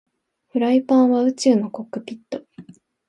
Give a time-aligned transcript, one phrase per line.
[0.51, 2.43] フライパンは宇宙のコックピット